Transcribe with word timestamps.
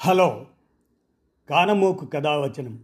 Hello. 0.00 0.46
కానమూకు 1.50 2.06
కథావచనం. 2.06 2.80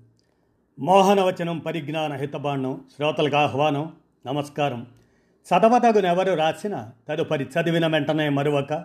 మోహనవచనం 0.78 1.58
పరిజ్ఞాన 1.58 2.12
హితబాండం 2.12 2.84
శ్రోతలకు 2.96 3.36
ఆహ్వానం. 3.36 3.92
నమస్కారం. 4.26 4.86
చదవతగునెవరు 5.22 6.32
రాసిన 6.32 6.90
తదుపరి 7.08 7.44
చదివిన 7.44 7.86
వెంటనే 7.86 8.28
మరొక 8.28 8.84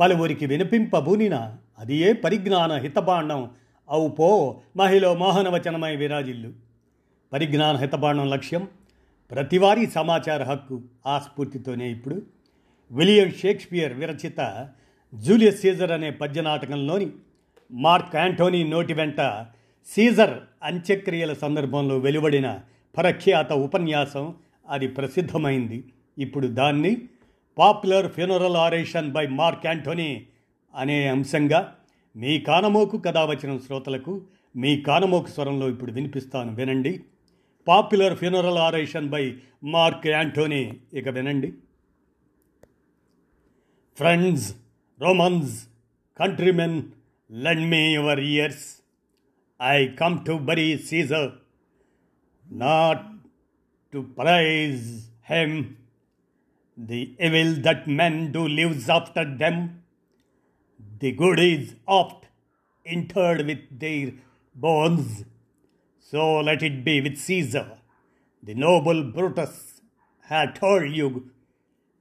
పలువురికి 0.00 0.46
వినిపింపబూనిన 0.46 1.56
అది 1.78 1.96
ఏ 1.96 2.12
పరిజ్ఞాన 2.12 2.72
హితబాండం 2.72 3.50
అవు 3.90 4.08
పో 4.08 4.60
మహిళ 4.76 5.12
మోహనవచనమై 5.12 5.96
విరాజిల్లు. 5.96 6.52
పరిజ్ఞాన 7.32 7.76
హితబాండం 7.76 8.30
లక్ష్యం. 8.30 8.68
ప్రతివారీ 9.30 9.86
సమాచార 9.86 10.42
హక్కు 10.42 10.82
ఆ 11.06 11.18
స్ఫూర్తితోనే 11.18 11.90
ఇప్పుడు. 11.90 12.22
విలియం 12.90 13.30
షేక్స్పియర్ 13.30 13.92
విరచిత 13.92 14.68
జూలియస్ 15.14 15.60
సీజర్ 15.60 15.92
అనే 15.92 16.10
పద్య 16.10 16.42
నాటకంలోని 16.42 17.10
మార్క్ 17.72 18.16
యాంటోనీ 18.16 18.64
నోటి 18.64 18.94
వెంట 18.94 19.20
సీజర్ 19.86 20.38
అంత్యక్రియల 20.62 21.32
సందర్భంలో 21.32 21.98
వెలువడిన 21.98 22.60
ప్రఖ్యాత 22.96 23.52
ఉపన్యాసం 23.52 24.34
అది 24.68 24.88
ప్రసిద్ధమైంది. 24.88 25.84
ఇప్పుడు 26.18 26.46
దాన్ని 26.46 26.96
popular 27.58 28.12
funeral 28.12 28.56
oration 28.56 29.12
by 29.12 29.26
Mark 29.26 29.66
Antony 29.66 30.26
అనే 30.74 31.08
అంశంగా 31.08 31.74
మీ 32.16 32.40
కానమోకు 32.40 32.96
కథ 32.96 33.18
వచ్చిన 33.18 33.58
శ్రోతలకు 33.58 34.22
మీ 34.56 34.80
కానమోకు 34.80 35.26
స్వరంలో 35.26 35.68
ఇప్పుడు 35.68 35.92
వినిపిస్తాను 35.92 36.54
వినండి. 36.54 37.00
Popular 37.68 38.18
funeral 38.18 38.58
oration 38.58 39.08
by 39.08 39.36
Mark 39.64 40.06
Antony 40.06 40.80
ఇక 40.94 41.08
వినండి. 41.08 41.52
Friends 43.96 44.56
Romans 45.00 45.66
countrymen 46.18 46.82
lend 47.28 47.68
me 47.68 47.92
your 47.92 48.18
ears. 48.18 48.82
I 49.58 49.94
come 49.96 50.24
to 50.24 50.38
bury 50.38 50.76
Caesar, 50.78 51.38
not 52.50 53.04
to 53.92 54.02
praise 54.02 55.08
him. 55.22 55.78
The 56.76 57.16
evil 57.18 57.62
that 57.62 57.88
men 57.88 58.32
do 58.32 58.46
lives 58.46 58.88
after 58.88 59.24
them. 59.24 59.82
The 61.00 61.12
good 61.12 61.40
is 61.40 61.74
oft 61.86 62.26
interred 62.84 63.46
with 63.46 63.78
their 63.78 64.12
bones. 64.54 65.24
So 65.98 66.40
let 66.40 66.62
it 66.62 66.84
be 66.84 67.00
with 67.00 67.18
Caesar. 67.18 67.78
The 68.42 68.54
noble 68.54 69.02
Brutus 69.04 69.80
had 70.24 70.54
told 70.54 70.90
you 70.90 71.30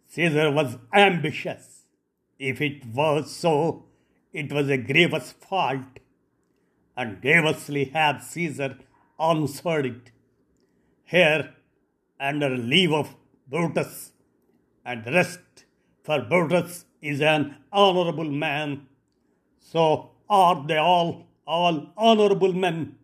Caesar 0.09 0.51
was 0.51 0.77
ambitious. 0.93 1.83
If 2.37 2.61
it 2.61 2.85
was 2.85 3.33
so, 3.33 3.85
it 4.41 4.51
was 4.51 4.69
a 4.69 4.77
grievous 4.77 5.31
fault, 5.31 5.93
and 6.97 7.21
grievously 7.21 7.85
hath 7.85 8.21
Caesar 8.31 8.71
answered 9.17 9.85
it. 9.85 10.11
Here, 11.05 11.53
under 12.19 12.49
leave 12.49 12.93
of 13.01 13.15
Brutus 13.47 14.11
and 14.85 15.05
rest, 15.05 15.39
for 16.03 16.19
Brutus 16.21 16.85
is 17.01 17.21
an 17.21 17.55
honorable 17.71 18.31
man, 18.45 18.87
so 19.71 20.11
are 20.29 20.65
they 20.67 20.77
all, 20.77 21.27
all 21.47 21.93
honorable 21.95 22.53
men. 22.65 22.97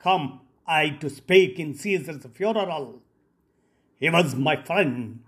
Come 0.00 0.40
I 0.66 0.90
to 1.02 1.08
speak 1.08 1.60
in 1.60 1.74
Caesar's 1.74 2.26
funeral. 2.34 3.02
He 4.00 4.10
was 4.10 4.34
my 4.34 4.56
friend, 4.64 5.20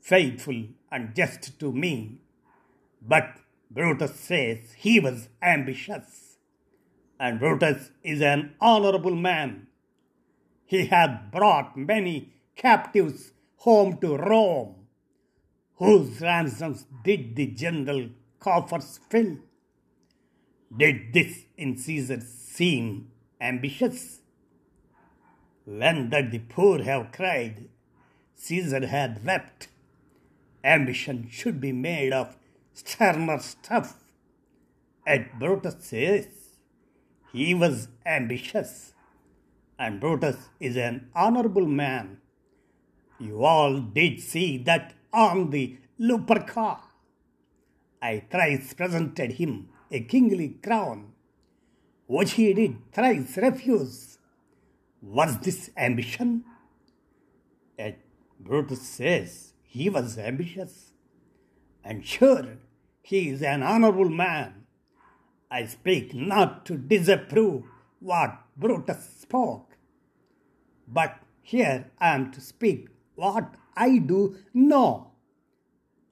faithful 0.00 0.60
and 0.90 1.14
just 1.14 1.58
to 1.60 1.70
me, 1.70 2.20
but 3.02 3.36
Brutus 3.70 4.18
says 4.18 4.72
he 4.76 4.98
was 4.98 5.28
ambitious, 5.40 6.38
and 7.20 7.38
Brutus 7.38 7.90
is 8.02 8.20
an 8.20 8.54
honorable 8.60 9.14
man. 9.14 9.68
He 10.66 10.86
hath 10.86 11.30
brought 11.30 11.76
many 11.76 12.32
captives 12.56 13.32
home 13.58 13.98
to 13.98 14.16
Rome, 14.16 14.74
whose 15.76 16.20
ransoms 16.20 16.86
did 17.04 17.36
the 17.36 17.46
general 17.46 18.08
coffers 18.40 18.98
fill. 19.08 19.36
Did 20.76 21.12
this 21.12 21.44
in 21.56 21.76
Caesar 21.76 22.20
seem 22.20 23.10
ambitious? 23.40 24.20
When 25.64 26.10
that 26.10 26.30
the 26.30 26.38
poor 26.38 26.82
have 26.82 27.12
cried, 27.12 27.68
Caesar 28.34 28.86
had 28.86 29.24
wept. 29.24 29.68
Ambition 30.64 31.28
should 31.30 31.60
be 31.60 31.72
made 31.72 32.12
of 32.12 32.36
sterner 32.72 33.38
stuff. 33.38 33.96
And 35.06 35.28
Brutus 35.38 35.76
says 35.80 36.26
he 37.32 37.54
was 37.54 37.88
ambitious, 38.04 38.92
and 39.78 40.00
Brutus 40.00 40.48
is 40.58 40.76
an 40.76 41.08
honorable 41.14 41.66
man. 41.66 42.18
You 43.18 43.44
all 43.44 43.80
did 43.80 44.20
see 44.20 44.58
that 44.64 44.94
on 45.12 45.50
the 45.50 45.78
Lupercal. 45.98 46.78
I 48.02 48.24
thrice 48.30 48.72
presented 48.72 49.32
him 49.32 49.68
a 49.90 50.00
kingly 50.00 50.50
crown, 50.62 51.12
which 52.06 52.32
he 52.32 52.52
did 52.54 52.76
thrice 52.92 53.36
refuse. 53.36 54.18
Was 55.02 55.38
this 55.38 55.70
ambition? 55.76 56.44
Yet 57.78 57.98
Brutus 58.38 58.82
says 58.82 59.52
he 59.64 59.88
was 59.90 60.18
ambitious, 60.18 60.89
and 61.84 62.06
sure 62.06 62.58
he 63.02 63.28
is 63.30 63.42
an 63.42 63.62
honorable 63.62 64.08
man. 64.08 64.66
I 65.50 65.66
speak 65.66 66.14
not 66.14 66.64
to 66.66 66.76
disapprove 66.76 67.64
what 67.98 68.38
Brutus 68.56 69.04
spoke, 69.20 69.76
but 70.86 71.16
here 71.42 71.90
I 71.98 72.14
am 72.14 72.30
to 72.32 72.40
speak 72.40 72.88
what 73.16 73.54
I 73.76 73.98
do 73.98 74.36
know. 74.54 75.12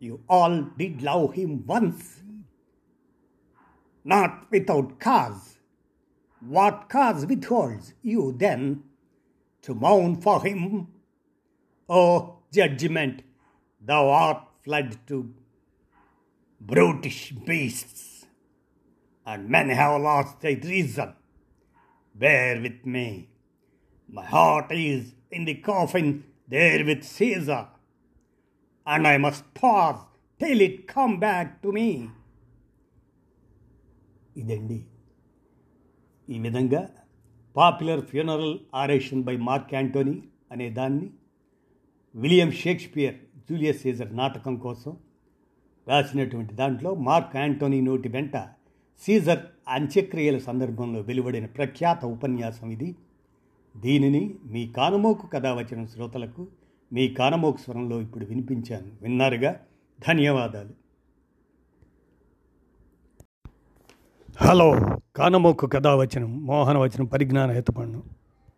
You 0.01 0.21
all 0.29 0.63
did 0.77 1.03
love 1.03 1.35
him 1.35 1.65
once, 1.67 2.23
not 4.05 4.51
without 4.51 4.99
cause. 4.99 5.59
What 6.41 6.89
cause 6.89 7.27
withholds 7.27 7.95
you 8.03 8.33
then 8.37 8.85
to 9.63 9.75
mourn 9.75 10.21
for 10.21 10.45
him? 10.45 10.89
O 11.89 12.39
judgment, 12.53 13.23
thou 13.81 14.09
art 14.09 14.43
fled 14.63 14.99
to 15.09 15.35
brutish 16.61 17.33
beasts, 17.47 18.27
and 19.27 19.49
many 19.49 19.75
have 19.75 20.01
lost 20.01 20.41
their 20.41 20.57
reason. 20.57 21.15
Bear 22.15 22.61
with 22.61 22.85
me. 22.87 23.29
My 24.09 24.25
heart 24.27 24.73
is 24.73 25.15
in 25.31 25.45
the 25.45 25.55
coffin 25.57 26.25
there 26.49 26.85
with 26.85 27.05
Caesar, 27.05 27.69
and 28.87 29.07
I 29.07 29.19
must 29.19 29.55
pause 29.55 30.01
till 30.41 30.61
it 30.61 30.87
come 30.89 31.21
back 31.21 31.61
to 31.63 31.73
me. 31.73 31.89
ఇదండి 34.37 34.79
ఈ 36.29 36.39
విధంగా 36.39 36.81
popular 37.57 38.03
funeral 38.11 38.57
oration 38.75 39.23
by 39.29 39.35
Mark 39.49 39.73
Antony 39.75 40.17
అనే 40.53 40.67
దాన్ని 40.71 41.09
William 42.15 42.51
Shakespeare 42.61 43.17
Julius 43.49 43.81
Caesar 43.85 44.13
నాటకం 44.17 44.55
కోసం 44.57 44.93
రాసినటువంటి 45.89 46.55
దాంట్లో 46.55 46.95
mark 46.95 47.37
Anthony 47.37 47.81
నోటి 47.81 48.09
వెంట 48.09 48.37
సీజర్ 49.01 49.39
అంత్యక్రియల 49.69 50.39
సందర్భంలో 50.39 51.01
వెలువడిన 51.01 51.47
ప్రఖ్యాత 51.47 52.05
ఉపన్యాసం 52.05 52.71
ఇది. 52.71 52.95
దీనిని 53.77 54.35
మీ 54.45 54.69
కానమోకు 54.69 55.27
కథ 55.27 55.47
వచ్చిన 55.47 55.87
శ్రోతలకు 55.87 56.47
మీ 56.93 57.09
కానమోకు 57.09 57.57
స్వరంలో 57.57 58.01
ఇప్పుడు 58.01 58.25
వినిపించాను. 58.25 58.87
విన్నారుగా? 59.03 59.61
ధన్యవాదాలు. 60.09 60.89
హలో 64.41 64.99
కానమోకు 65.17 65.67
కథావచనం 65.67 66.47
మోహనవచనం 66.47 67.05
పరిజ్ఞాన 67.05 67.51
హేతుపండు 67.51 68.03